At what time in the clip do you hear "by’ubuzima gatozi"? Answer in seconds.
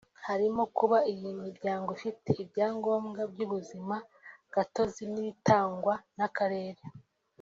3.31-5.03